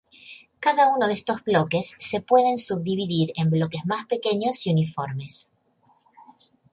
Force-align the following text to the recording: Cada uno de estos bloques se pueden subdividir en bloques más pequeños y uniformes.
Cada 0.59 0.89
uno 0.95 1.05
de 1.07 1.13
estos 1.13 1.43
bloques 1.43 1.93
se 1.99 2.21
pueden 2.21 2.57
subdividir 2.57 3.33
en 3.35 3.51
bloques 3.51 3.85
más 3.85 4.07
pequeños 4.07 4.65
y 4.65 4.71
uniformes. 4.71 5.51